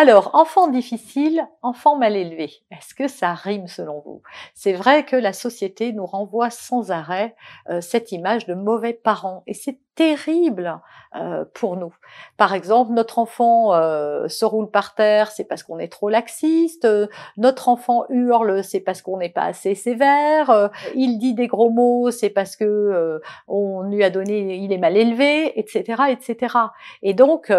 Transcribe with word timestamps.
Alors, 0.00 0.30
enfant 0.34 0.68
difficile, 0.68 1.48
enfant 1.60 1.96
mal 1.96 2.14
élevé, 2.14 2.52
est-ce 2.70 2.94
que 2.94 3.08
ça 3.08 3.34
rime 3.34 3.66
selon 3.66 4.00
vous? 4.06 4.22
C'est 4.54 4.72
vrai 4.72 5.04
que 5.04 5.16
la 5.16 5.32
société 5.32 5.92
nous 5.92 6.06
renvoie 6.06 6.50
sans 6.50 6.92
arrêt 6.92 7.34
euh, 7.68 7.80
cette 7.80 8.12
image 8.12 8.46
de 8.46 8.54
mauvais 8.54 8.92
parents 8.92 9.42
et 9.48 9.54
c'est 9.54 9.80
terrible 9.96 10.80
euh, 11.16 11.44
pour 11.52 11.76
nous. 11.76 11.92
Par 12.36 12.54
exemple, 12.54 12.92
notre 12.92 13.18
enfant 13.18 13.74
euh, 13.74 14.28
se 14.28 14.44
roule 14.44 14.70
par 14.70 14.94
terre, 14.94 15.32
c'est 15.32 15.42
parce 15.42 15.64
qu'on 15.64 15.80
est 15.80 15.90
trop 15.90 16.10
laxiste. 16.10 16.86
notre 17.36 17.68
enfant 17.68 18.04
hurle, 18.08 18.62
c'est 18.62 18.78
parce 18.78 19.02
qu'on 19.02 19.16
n'est 19.16 19.30
pas 19.30 19.46
assez 19.46 19.74
sévère. 19.74 20.70
il 20.94 21.18
dit 21.18 21.34
des 21.34 21.48
gros 21.48 21.70
mots, 21.70 22.12
c'est 22.12 22.30
parce 22.30 22.54
que 22.54 23.20
on 23.48 23.82
lui 23.82 24.04
a 24.04 24.10
donné, 24.10 24.58
il 24.58 24.72
est 24.72 24.78
mal 24.78 24.96
élevé, 24.96 25.58
etc., 25.58 26.02
etc. 26.12 26.54
Et 27.02 27.14
donc 27.14 27.50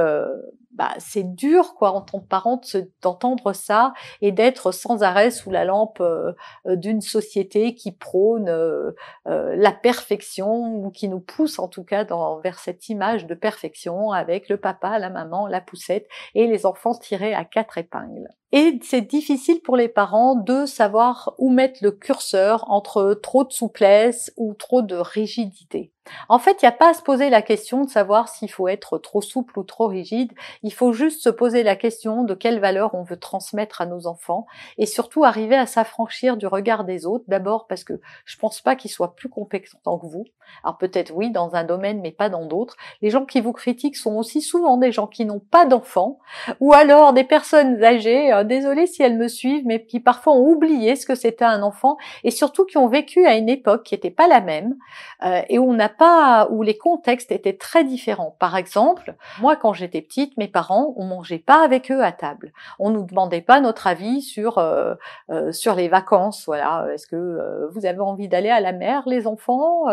bah, 0.72 0.94
c'est 1.00 1.36
dur 1.36 1.74
quoi 1.76 1.92
en 1.92 2.02
tant 2.02 2.20
que 2.20 2.28
parent 2.28 2.62
d'entendre 3.02 3.54
ça 3.54 3.94
et 4.22 4.32
d'être 4.32 4.72
sans 4.72 5.02
arrêt 5.04 5.32
sous 5.32 5.50
la 5.50 5.66
lampe 5.66 6.00
euh, 6.00 6.34
euh, 6.68 6.76
d'une 6.76 7.02
société 7.02 7.74
qui 7.74 7.92
prône 7.92 8.50
euh, 8.50 8.92
la 9.26 9.72
perfection 9.72 10.76
ou 10.76 10.92
qui 10.92 11.10
nous 11.10 11.20
pousse 11.20 11.60
en 11.60 11.68
tout 11.68 11.84
cas 11.84 12.06
vers 12.44 12.60
cette 12.60 12.90
image 12.90 13.26
de 13.26 13.34
perfection 13.34 14.12
avec 14.12 14.50
le 14.50 14.58
papa, 14.58 15.00
la 15.00 15.10
maman, 15.10 15.48
la 15.48 15.62
poussette 15.62 16.08
et 16.36 16.48
les 16.48 16.66
enfants 16.66 16.94
tirés 16.94 17.34
à 17.34 17.46
quatre 17.46 17.78
épingles. 17.78 18.30
Et 18.52 18.80
c'est 18.82 19.02
difficile 19.02 19.62
pour 19.62 19.78
les 19.78 19.90
parents 19.90 20.34
de 20.34 20.66
savoir 20.66 21.36
où 21.38 21.52
mettre 21.52 21.80
le 21.84 21.92
curseur 21.92 22.66
entre 22.72 23.14
trop 23.14 23.44
de 23.44 23.52
souplesse 23.52 24.34
ou 24.38 24.56
trop 24.56 24.82
de 24.82 24.96
rigidité. 24.96 25.92
En 26.28 26.40
fait, 26.40 26.62
il 26.62 26.66
n'y 26.66 26.70
a 26.70 26.74
pas 26.74 26.90
à 26.90 26.94
se 26.94 27.02
poser 27.02 27.30
la 27.30 27.42
question 27.42 27.84
de 27.84 27.90
savoir 27.90 28.30
s'il 28.30 28.52
faut 28.52 28.68
être 28.68 28.98
trop 28.98 29.22
souple 29.22 29.60
ou 29.60 29.64
trop 29.64 29.88
rigide. 29.88 30.32
Il 30.64 30.74
faut 30.74 30.92
juste 30.92 31.22
se 31.22 31.30
poser 31.30 31.64
la 31.64 31.76
question 31.76 32.24
de 32.24 32.34
quelle 32.34 32.60
valeur 32.60 32.94
on 32.96 33.04
veut 33.04 33.20
transmettre 33.20 33.82
à 33.82 33.86
nos 33.86 34.08
enfants 34.08 34.46
et 34.78 34.86
surtout 34.86 35.24
arriver 35.24 35.56
à 35.56 35.66
s'affranchir 35.66 36.38
du 36.38 36.48
regard 36.48 36.84
des 36.84 37.06
autres. 37.06 37.26
D'abord 37.28 37.68
parce 37.68 37.84
que 37.84 38.00
je 38.26 38.38
pense 38.38 38.62
pas 38.62 38.76
qu'ils 38.76 38.92
soient 38.92 39.16
plus 39.16 39.30
compétents 39.30 39.98
que 39.98 40.08
vous. 40.08 40.26
Alors 40.64 40.78
peut-être 40.78 41.14
oui 41.14 41.30
dans 41.30 41.54
un 41.54 41.64
domaine 41.64 42.02
mais 42.02 42.12
pas 42.12 42.30
dans 42.30 42.46
d'autres. 42.46 42.76
Les 43.02 43.10
gens 43.10 43.26
qui 43.26 43.42
vous 43.42 43.54
critiquent 43.54 43.98
sont 43.98 44.16
aussi 44.16 44.42
souvent 44.42 44.78
des 44.78 44.92
gens 44.92 45.08
qui 45.08 45.26
n'ont 45.26 45.40
pas 45.40 45.66
d'enfants 45.66 46.20
ou 46.60 46.74
alors 46.74 47.14
des 47.14 47.24
personnes 47.24 47.84
âgées 47.84 48.32
euh, 48.40 48.44
désolée 48.44 48.88
si 48.88 49.04
elles 49.04 49.18
me 49.18 49.28
suivent, 49.28 49.66
mais 49.66 49.86
qui 49.86 50.00
parfois 50.00 50.34
ont 50.34 50.48
oublié 50.48 50.96
ce 50.96 51.06
que 51.06 51.16
c'était 51.16 51.46
un 51.46 51.62
enfant 51.64 51.98
et 52.24 52.32
surtout 52.32 52.66
qui 52.66 52.78
ont 52.78 52.88
vécu 52.88 53.26
à 53.26 53.36
une 53.36 53.50
époque 53.50 53.84
qui 53.84 53.96
n'était 53.96 54.12
pas 54.12 54.28
la 54.28 54.42
même 54.42 54.76
euh, 55.24 55.42
et 55.50 55.60
où 55.60 55.70
on 55.70 55.74
n'a 55.74 55.90
pas, 55.90 56.48
où 56.50 56.64
les 56.64 56.78
contextes 56.78 57.32
étaient 57.32 57.58
très 57.58 57.84
différents. 57.84 58.36
Par 58.40 58.56
exemple, 58.56 59.16
moi 59.42 59.56
quand 59.56 59.74
j'étais 59.74 60.02
petite, 60.02 60.38
mes 60.38 60.48
parents, 60.48 60.94
on 60.98 61.06
mangeait 61.06 61.40
pas 61.40 61.64
avec 61.64 61.92
eux 61.92 62.04
à 62.04 62.12
table. 62.12 62.54
On 62.80 62.90
nous 62.90 63.04
demandait 63.04 63.42
pas 63.42 63.60
notre 63.62 63.88
avis 63.88 64.22
sur 64.22 64.58
euh, 64.58 64.96
euh, 65.30 65.52
sur 65.52 65.76
les 65.76 65.88
vacances. 65.88 66.46
Voilà, 66.46 66.88
est-ce 66.94 67.08
que 67.08 67.68
vous 67.72 67.86
avez 67.86 68.00
envie 68.00 68.28
d'aller 68.28 68.50
à 68.50 68.60
la 68.60 68.72
mer, 68.72 69.04
les 69.06 69.28
enfants 69.28 69.84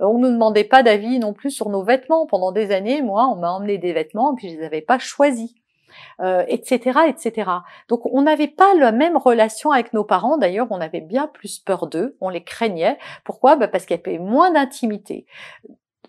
On 0.00 0.18
nous 0.18 0.30
demandait 0.30 0.64
pas 0.64 0.82
d'avis 0.82 1.18
non 1.18 1.32
plus 1.32 1.50
sur 1.50 1.68
nos 1.68 1.82
vêtements. 1.82 2.26
Pendant 2.26 2.52
des 2.52 2.72
années, 2.72 3.02
moi, 3.02 3.28
on 3.28 3.36
m'a 3.36 3.50
emmené 3.50 3.78
des 3.78 3.92
vêtements 3.92 4.32
et 4.32 4.36
puis 4.36 4.50
je 4.50 4.58
les 4.58 4.66
avais 4.66 4.80
pas 4.80 4.98
choisis 4.98 5.54
euh, 6.20 6.44
etc. 6.48 7.50
Donc 7.88 8.06
on 8.06 8.22
n'avait 8.22 8.48
pas 8.48 8.74
la 8.74 8.92
même 8.92 9.16
relation 9.16 9.70
avec 9.70 9.92
nos 9.92 10.04
parents. 10.04 10.38
D'ailleurs, 10.38 10.66
on 10.70 10.80
avait 10.80 11.00
bien 11.00 11.26
plus 11.26 11.58
peur 11.58 11.86
d'eux, 11.86 12.16
on 12.20 12.28
les 12.28 12.44
craignait. 12.44 12.98
Pourquoi? 13.24 13.56
Bah 13.56 13.68
Parce 13.68 13.86
qu'il 13.86 13.96
y 13.96 14.00
avait 14.00 14.18
moins 14.18 14.50
d'intimité 14.50 15.26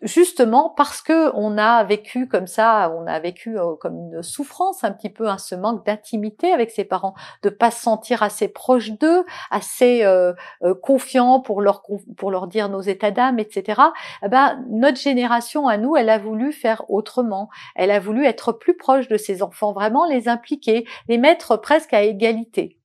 justement 0.02 0.74
parce 0.76 1.02
que 1.02 1.32
on 1.36 1.58
a 1.58 1.84
vécu 1.84 2.28
comme 2.28 2.48
ça, 2.48 2.94
on 2.96 3.08
a 3.08 3.20
vécu 3.20 3.58
euh, 3.58 3.76
comme 3.80 3.96
une 3.96 4.24
souffrance 4.24 4.84
un 4.84 4.92
petit 4.92 5.10
peu, 5.10 5.28
hein, 5.28 5.38
ce 5.38 5.56
manque 5.56 5.86
d'intimité 5.86 6.52
avec 6.52 6.72
ses 6.72 6.84
parents, 6.84 7.14
de 7.44 7.50
pas 7.50 7.72
se 7.72 7.82
sentir 7.82 8.24
assez 8.24 8.48
proche 8.48 8.92
d'eux, 8.92 9.26
assez 9.50 10.04
euh, 10.04 10.34
euh, 10.64 10.74
confiant 10.74 11.40
pour 11.40 11.62
leur 11.62 11.84
pour 12.18 12.32
leur 12.32 12.48
dire 12.48 12.70
nos 12.70 12.82
états 12.82 13.12
d'âme, 13.12 13.40
etc. 13.40 13.82
Eh 14.24 14.30
ben 14.30 14.64
notre 14.70 15.00
génération 15.00 15.68
à 15.68 15.78
nous, 15.78 15.96
elle 15.96 16.10
a 16.10 16.18
voulu 16.18 16.52
faire 16.52 16.84
autrement. 16.90 17.50
Elle 17.76 17.92
a 17.92 18.00
voulu 18.00 18.26
être 18.26 18.52
plus 18.52 18.76
proche 18.76 19.08
de 19.08 19.18
ses 19.18 19.44
enfants, 19.44 19.74
vraiment 19.74 20.06
les 20.06 20.28
impliquer, 20.28 20.86
les 21.08 21.18
mettre 21.18 21.58
presque 21.58 21.94
à 21.94 22.04
égalité. 22.04 22.78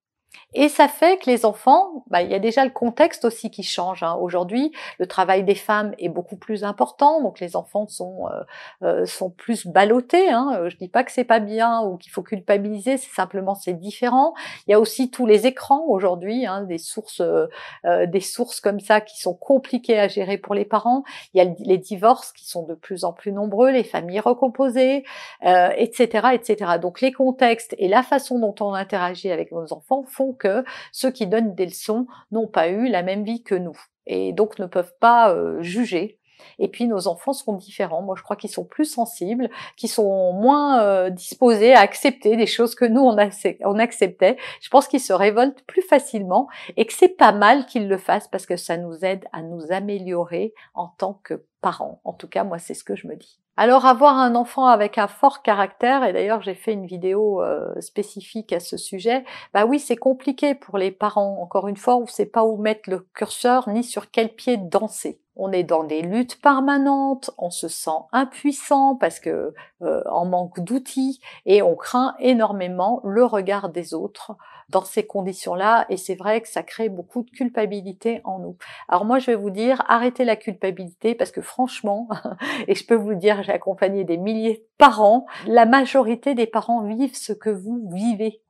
Et 0.59 0.71
ça 0.71 0.89
fait 0.89 1.19
que 1.19 1.29
les 1.29 1.45
enfants, 1.45 2.03
bah, 2.09 2.23
il 2.23 2.31
y 2.31 2.35
a 2.35 2.39
déjà 2.39 2.65
le 2.65 2.71
contexte 2.71 3.27
aussi 3.27 3.51
qui 3.51 3.63
change. 3.63 4.03
Hein. 4.03 4.17
Aujourd'hui, 4.19 4.73
le 4.99 5.07
travail 5.07 5.45
des 5.45 5.55
femmes 5.55 5.95
est 5.99 6.09
beaucoup 6.09 6.37
plus 6.37 6.65
important, 6.65 7.21
donc 7.21 7.41
les 7.41 7.57
enfants 7.57 7.87
sont 7.89 8.27
euh, 8.29 8.43
euh 8.83 9.05
sont 9.05 9.29
plus 9.29 9.67
ballottés. 9.67 10.31
Hein. 10.31 10.57
Euh, 10.57 10.71
je 10.71 10.79
dis 10.79 10.89
pas 10.89 11.05
que 11.05 11.13
c'est 11.13 11.25
pas 11.25 11.41
bien 11.41 11.83
ou 11.83 11.99
qu'il 11.99 12.11
faut 12.11 12.23
culpabiliser, 12.23 12.97
c'est 12.97 13.13
simplement 13.13 13.55
c'est 13.55 13.75
différent. 13.75 14.33
Il 14.67 14.71
y 14.71 14.75
a 14.75 14.81
aussi 14.81 15.11
tous 15.11 15.27
les 15.27 15.47
écrans 15.47 15.85
aujourd'hui, 15.89 16.47
hein, 16.47 16.63
des 16.63 16.79
sources 16.79 17.21
euh, 17.21 17.49
euh, 17.85 18.07
des 18.07 18.21
sources 18.21 18.63
comme 18.63 18.81
ça 18.81 19.03
qui 19.03 19.21
sont 19.21 19.35
compliquées 19.35 19.99
à 19.99 20.09
gérer 20.09 20.39
pour 20.39 20.55
les 20.55 20.65
parents. 20.65 21.05
Il 21.35 21.45
y 21.45 21.47
a 21.47 21.53
les 21.59 21.79
divorces 21.79 22.33
qui 22.33 22.49
sont 22.49 22.63
de 22.63 22.75
plus 22.75 23.05
en 23.05 23.13
plus 23.13 23.31
nombreux, 23.31 23.71
les 23.71 23.85
familles 23.85 24.21
recomposées, 24.21 25.05
etc., 25.43 26.29
etc. 26.33 26.79
Donc 26.81 27.03
les 27.03 27.13
contextes 27.13 27.75
et 27.79 27.89
la 27.89 28.03
façon 28.03 28.39
dont 28.39 28.55
on 28.61 28.73
interagit 28.73 29.31
avec 29.31 29.53
nos 29.53 29.75
enfants 29.75 30.03
font 30.09 30.33
que 30.33 30.46
ceux 30.93 31.11
qui 31.11 31.27
donnent 31.27 31.55
des 31.55 31.67
leçons 31.67 32.07
n'ont 32.31 32.49
pas 32.49 32.69
eu 32.69 32.89
la 32.89 33.03
même 33.03 33.25
vie 33.25 33.43
que 33.43 33.55
nous 33.55 33.79
et 34.07 34.33
donc 34.33 34.59
ne 34.59 34.67
peuvent 34.67 34.95
pas 35.01 35.33
euh, 35.33 35.61
juger. 35.63 36.19
Et 36.59 36.69
puis 36.69 36.87
nos 36.87 37.09
enfants 37.09 37.33
sont 37.33 37.55
différents. 37.55 38.03
Moi, 38.03 38.15
je 38.17 38.23
crois 38.23 38.37
qu'ils 38.37 38.51
sont 38.51 38.65
plus 38.65 38.85
sensibles, 38.85 39.51
qu'ils 39.77 39.89
sont 39.89 40.33
moins 40.33 40.83
euh, 40.83 41.11
disposés 41.11 41.75
à 41.75 41.81
accepter 41.81 42.37
des 42.37 42.47
choses 42.47 42.75
que 42.75 42.85
nous 42.85 43.01
on, 43.01 43.17
on 43.65 43.79
acceptait. 43.79 44.37
Je 44.61 44.69
pense 44.69 44.87
qu'ils 44.87 45.01
se 45.01 45.13
révoltent 45.13 45.63
plus 45.67 45.83
facilement 45.83 46.47
et 46.77 46.87
que 46.87 46.93
c'est 46.93 47.09
pas 47.17 47.33
mal 47.33 47.67
qu'ils 47.67 47.89
le 47.89 47.99
fassent 47.99 48.29
parce 48.29 48.47
que 48.47 48.57
ça 48.57 48.77
nous 48.77 49.05
aide 49.05 49.25
à 49.33 49.43
nous 49.43 49.73
améliorer 49.73 50.55
en 50.75 50.89
tant 50.89 51.15
que 51.25 51.47
parents. 51.63 52.01
En 52.05 52.13
tout 52.13 52.29
cas, 52.29 52.45
moi, 52.45 52.59
c'est 52.59 52.75
ce 52.75 52.85
que 52.85 52.97
je 52.97 53.07
me 53.07 53.17
dis. 53.17 53.41
Alors 53.59 53.87
avoir 53.87 54.19
un 54.19 54.35
enfant 54.35 54.67
avec 54.67 54.99
un 54.99 55.09
fort 55.09 55.43
caractère, 55.43 56.05
et 56.05 56.13
d'ailleurs 56.13 56.43
j'ai 56.43 56.55
fait 56.55 56.73
une 56.73 56.87
vidéo 56.87 57.43
euh, 57.43 57.81
spécifique 57.81 58.53
à 58.53 58.61
ce 58.61 58.77
sujet, 58.77 59.25
bah 59.55 59.65
oui 59.65 59.81
c'est 59.81 59.97
compliqué 59.97 60.55
pour 60.55 60.77
les 60.77 60.91
parents. 60.91 61.39
Encore 61.41 61.67
une 61.69 61.77
fois, 61.77 61.97
on 61.97 62.03
ne 62.03 62.07
sait 62.07 62.27
pas 62.27 62.45
où 62.45 62.59
mettre 62.59 62.91
le 62.91 63.01
curseur 63.15 63.69
ni 63.71 63.83
sur 63.83 64.11
quel 64.11 64.35
pied 64.35 64.59
danser. 64.59 65.21
On 65.37 65.53
est 65.53 65.65
dans 65.65 65.85
des 65.85 66.03
luttes 66.03 66.41
permanentes, 66.41 67.31
on 67.39 67.51
se 67.51 67.69
sent 67.69 67.91
impuissant 68.13 68.97
parce 68.97 69.21
que 69.21 69.55
euh, 69.83 70.03
manque 70.27 70.61
d'outils 70.61 71.21
et 71.47 71.63
on 71.63 71.77
craint 71.77 72.15
énormément 72.19 73.01
le 73.05 73.25
regard 73.25 73.69
des 73.71 73.95
autres 73.95 74.37
dans 74.69 74.85
ces 74.85 75.07
conditions-là 75.07 75.87
et 75.89 75.97
c'est 75.97 76.17
vrai 76.17 76.41
que 76.41 76.49
ça 76.49 76.63
crée 76.63 76.89
beaucoup 76.89 77.23
de 77.23 77.31
culpabilité 77.31 78.21
en 78.25 78.41
nous. 78.41 78.57
Alors 78.89 79.05
moi 79.05 79.19
je 79.19 79.31
vais 79.31 79.37
vous 79.37 79.51
dire 79.51 79.85
arrêtez 79.89 80.25
la 80.25 80.37
culpabilité 80.37 81.15
parce 81.15 81.31
que 81.31 81.41
franchement 81.41 82.09
et 82.69 82.75
je 82.75 82.85
peux 82.85 82.97
vous 82.97 83.15
dire 83.15 83.43
j'ai 83.43 83.53
accompagné 83.53 84.05
des 84.05 84.17
milliers 84.17 84.55
de 84.55 84.67
parents, 84.79 85.27
la 85.47 85.67
majorité 85.67 86.35
des 86.35 86.47
parents 86.47 86.83
vivent 86.83 87.17
ce 87.17 87.33
que 87.33 87.51
vous 87.51 87.89
vivez 87.93 88.43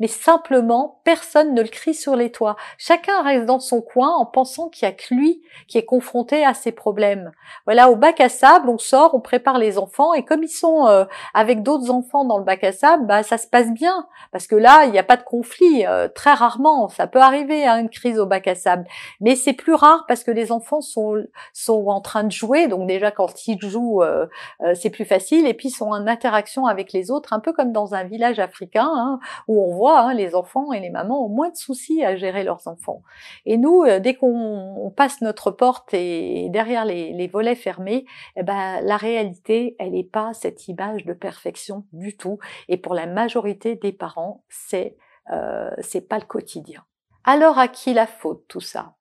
mais 0.00 0.08
simplement 0.08 1.00
personne 1.04 1.54
ne 1.54 1.62
le 1.62 1.68
crie 1.68 1.94
sur 1.94 2.16
les 2.16 2.32
toits. 2.32 2.56
Chacun 2.78 3.22
reste 3.22 3.46
dans 3.46 3.60
son 3.60 3.80
coin 3.80 4.10
en 4.16 4.26
pensant 4.26 4.68
qu'il 4.68 4.88
y 4.88 4.90
a 4.90 4.92
que 4.92 5.14
lui 5.14 5.42
qui 5.68 5.78
est 5.78 5.84
confronté 5.84 6.44
à 6.44 6.54
ces 6.54 6.72
problèmes. 6.72 7.30
Voilà, 7.66 7.90
au 7.90 7.96
bac 7.96 8.20
à 8.20 8.28
sable, 8.28 8.68
on 8.68 8.78
sort, 8.78 9.14
on 9.14 9.20
prépare 9.20 9.58
les 9.58 9.78
enfants 9.78 10.14
et 10.14 10.24
comme 10.24 10.42
ils 10.42 10.48
sont 10.48 10.88
euh, 10.88 11.04
avec 11.34 11.62
d'autres 11.62 11.90
enfants 11.90 12.24
dans 12.24 12.38
le 12.38 12.44
bac 12.44 12.64
à 12.64 12.72
sable, 12.72 13.06
bah 13.06 13.22
ça 13.22 13.38
se 13.38 13.46
passe 13.46 13.70
bien 13.70 14.06
parce 14.32 14.46
que 14.46 14.56
là 14.56 14.84
il 14.86 14.92
n'y 14.92 14.98
a 14.98 15.04
pas 15.04 15.16
de 15.16 15.22
conflit. 15.22 15.86
Euh, 15.86 16.08
très 16.08 16.32
rarement, 16.32 16.88
ça 16.88 17.06
peut 17.06 17.20
arriver 17.20 17.66
hein, 17.66 17.78
une 17.78 17.90
crise 17.90 18.18
au 18.18 18.26
bac 18.26 18.48
à 18.48 18.54
sable, 18.54 18.84
mais 19.20 19.36
c'est 19.36 19.52
plus 19.52 19.74
rare 19.74 20.04
parce 20.08 20.24
que 20.24 20.30
les 20.30 20.50
enfants 20.50 20.80
sont 20.80 21.14
sont 21.52 21.86
en 21.86 22.00
train 22.00 22.24
de 22.24 22.32
jouer, 22.32 22.68
donc 22.68 22.86
déjà 22.88 23.10
quand 23.10 23.46
ils 23.46 23.60
jouent, 23.60 24.02
euh, 24.02 24.26
c'est 24.74 24.90
plus 24.90 25.04
facile 25.04 25.46
et 25.46 25.54
puis 25.54 25.68
ils 25.68 25.72
sont 25.72 25.88
en 25.88 26.06
interaction 26.06 26.66
avec 26.66 26.92
les 26.92 27.10
autres, 27.10 27.32
un 27.32 27.40
peu 27.40 27.52
comme 27.52 27.72
dans 27.72 27.94
un 27.94 28.04
village 28.04 28.38
africain 28.38 28.90
hein, 28.94 29.20
où 29.46 29.62
on 29.62 29.74
voit 29.74 29.89
hein, 29.98 30.14
les 30.14 30.34
enfants 30.34 30.72
et 30.72 30.80
les 30.80 30.90
mamans 30.90 31.24
ont 31.24 31.28
moins 31.28 31.50
de 31.50 31.56
soucis 31.56 32.04
à 32.04 32.16
gérer 32.16 32.44
leurs 32.44 32.66
enfants. 32.66 33.02
Et 33.46 33.56
nous, 33.56 33.82
euh, 33.82 34.00
dès 34.00 34.14
qu'on 34.14 34.92
passe 34.96 35.20
notre 35.20 35.50
porte 35.50 35.94
et 35.94 36.48
derrière 36.50 36.84
les, 36.84 37.28
volets 37.28 37.54
fermés, 37.54 38.06
eh 38.36 38.42
ben, 38.42 38.80
la 38.82 38.96
réalité, 38.96 39.76
elle 39.78 39.92
n'est 39.92 40.04
pas 40.04 40.32
cette 40.34 40.68
image 40.68 41.04
de 41.04 41.12
perfection 41.12 41.84
du 41.92 42.16
tout. 42.16 42.38
Et 42.68 42.76
pour 42.76 42.94
la 42.94 43.06
majorité 43.06 43.76
des 43.76 43.92
parents, 43.92 44.44
c'est 44.48 44.96
euh, 45.32 45.70
c'est 45.78 46.08
pas 46.08 46.18
le 46.18 46.24
quotidien. 46.24 46.84
Alors 47.24 47.58
à 47.58 47.68
qui 47.68 47.92
la 47.92 48.06
faute 48.06 48.44
tout 48.48 48.60
ça? 48.60 48.94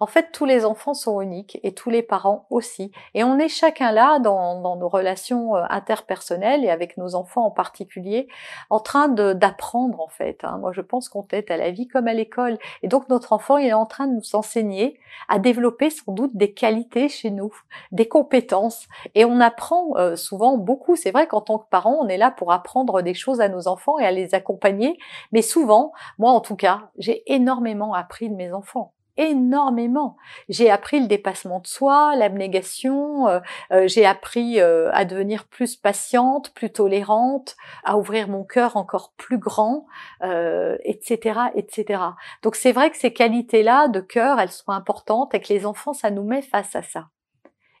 En 0.00 0.06
fait, 0.06 0.30
tous 0.32 0.44
les 0.44 0.64
enfants 0.64 0.94
sont 0.94 1.20
uniques 1.20 1.58
et 1.62 1.72
tous 1.72 1.90
les 1.90 2.02
parents 2.02 2.46
aussi. 2.50 2.92
Et 3.14 3.24
on 3.24 3.38
est 3.38 3.48
chacun 3.48 3.92
là 3.92 4.18
dans, 4.18 4.76
nos 4.76 4.88
relations 4.88 5.56
euh, 5.56 5.64
interpersonnelles 5.70 6.64
et 6.64 6.70
avec 6.70 6.96
nos 6.96 7.14
enfants 7.14 7.46
en 7.46 7.50
particulier, 7.50 8.28
en 8.70 8.80
train 8.80 9.08
d'apprendre 9.08 10.00
en 10.00 10.08
fait. 10.08 10.44
Hein. 10.44 10.58
Moi, 10.58 10.72
je 10.72 10.80
pense 10.80 11.08
qu'on 11.08 11.26
est 11.32 11.50
à 11.50 11.56
la 11.56 11.70
vie 11.70 11.88
comme 11.88 12.08
à 12.08 12.14
l'école. 12.14 12.58
Et 12.82 12.88
donc, 12.88 13.08
notre 13.08 13.32
enfant, 13.32 13.56
il 13.58 13.68
est 13.68 13.72
en 13.72 13.86
train 13.86 14.06
de 14.06 14.14
nous 14.14 14.34
enseigner 14.34 14.98
à 15.28 15.38
développer 15.38 15.90
sans 15.90 16.12
doute 16.12 16.36
des 16.36 16.52
qualités 16.52 17.08
chez 17.08 17.30
nous, 17.30 17.52
des 17.92 18.08
compétences. 18.08 18.86
Et 19.14 19.24
on 19.24 19.40
apprend 19.40 19.96
euh, 19.96 20.16
souvent 20.16 20.56
beaucoup. 20.58 20.96
C'est 20.96 21.10
vrai 21.10 21.26
qu'en 21.26 21.40
tant 21.40 21.58
que 21.58 21.68
parent, 21.68 21.96
on 22.00 22.08
est 22.08 22.18
là 22.18 22.30
pour 22.30 22.52
apprendre 22.52 23.02
des 23.02 23.14
choses 23.14 23.40
à 23.40 23.48
nos 23.48 23.68
enfants 23.68 23.98
et 23.98 24.06
à 24.06 24.10
les 24.10 24.34
accompagner. 24.34 24.98
Mais 25.32 25.42
souvent, 25.42 25.92
moi 26.18 26.30
en 26.32 26.40
tout 26.40 26.56
cas, 26.56 26.90
j'ai 26.98 27.22
énormément 27.32 27.94
appris 27.94 28.28
de 28.28 28.34
mes 28.34 28.52
enfants 28.52 28.92
énormément. 29.16 30.16
J'ai 30.48 30.70
appris 30.70 31.00
le 31.00 31.06
dépassement 31.06 31.60
de 31.60 31.66
soi, 31.66 32.14
l'abnégation, 32.16 33.28
euh, 33.28 33.40
euh, 33.72 33.88
j'ai 33.88 34.04
appris 34.04 34.60
euh, 34.60 34.90
à 34.92 35.04
devenir 35.04 35.46
plus 35.46 35.76
patiente, 35.76 36.52
plus 36.54 36.70
tolérante, 36.70 37.56
à 37.84 37.96
ouvrir 37.96 38.28
mon 38.28 38.44
cœur 38.44 38.76
encore 38.76 39.12
plus 39.16 39.38
grand, 39.38 39.86
etc., 40.22 41.40
etc. 41.54 42.02
Donc 42.42 42.56
c'est 42.56 42.72
vrai 42.72 42.90
que 42.90 42.96
ces 42.96 43.12
qualités-là 43.12 43.88
de 43.88 44.00
cœur, 44.00 44.40
elles 44.40 44.50
sont 44.50 44.70
importantes 44.70 45.34
et 45.34 45.40
que 45.40 45.52
les 45.52 45.66
enfants, 45.66 45.92
ça 45.92 46.10
nous 46.10 46.24
met 46.24 46.42
face 46.42 46.74
à 46.74 46.82
ça 46.82 47.08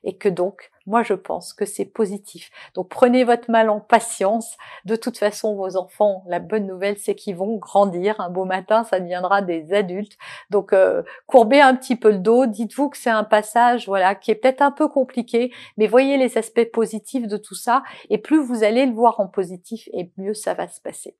et 0.06 0.16
que 0.16 0.28
donc, 0.28 0.70
moi 0.86 1.02
je 1.02 1.14
pense 1.14 1.52
que 1.52 1.64
c'est 1.64 1.84
positif. 1.84 2.50
Donc 2.74 2.88
prenez 2.88 3.24
votre 3.24 3.50
mal 3.50 3.70
en 3.70 3.80
patience. 3.80 4.56
De 4.84 4.96
toute 4.96 5.18
façon, 5.18 5.54
vos 5.54 5.76
enfants, 5.76 6.24
la 6.26 6.38
bonne 6.38 6.66
nouvelle, 6.66 6.98
c'est 6.98 7.14
qu'ils 7.14 7.36
vont 7.36 7.56
grandir. 7.56 8.20
Un 8.20 8.30
beau 8.30 8.44
matin, 8.44 8.84
ça 8.84 9.00
deviendra 9.00 9.42
des 9.42 9.72
adultes. 9.72 10.16
Donc 10.50 10.72
euh, 10.72 11.02
courbez 11.26 11.60
un 11.60 11.74
petit 11.74 11.96
peu 11.96 12.10
le 12.10 12.18
dos. 12.18 12.46
Dites-vous 12.46 12.90
que 12.90 12.96
c'est 12.96 13.10
un 13.10 13.24
passage, 13.24 13.86
voilà, 13.86 14.14
qui 14.14 14.30
est 14.30 14.36
peut-être 14.36 14.62
un 14.62 14.70
peu 14.70 14.88
compliqué, 14.88 15.52
mais 15.76 15.86
voyez 15.86 16.16
les 16.16 16.38
aspects 16.38 16.70
positifs 16.72 17.26
de 17.26 17.36
tout 17.36 17.54
ça. 17.54 17.82
Et 18.10 18.18
plus 18.18 18.42
vous 18.42 18.64
allez 18.64 18.86
le 18.86 18.92
voir 18.92 19.20
en 19.20 19.26
positif, 19.26 19.88
et 19.92 20.10
mieux 20.16 20.34
ça 20.34 20.54
va 20.54 20.68
se 20.68 20.80
passer. 20.80 21.16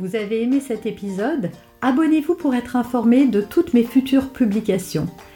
Vous 0.00 0.16
avez 0.16 0.42
aimé 0.42 0.60
cet 0.60 0.84
épisode? 0.84 1.50
Abonnez-vous 1.80 2.34
pour 2.34 2.54
être 2.54 2.76
informé 2.76 3.26
de 3.26 3.40
toutes 3.40 3.72
mes 3.72 3.84
futures 3.84 4.32
publications. 4.32 5.06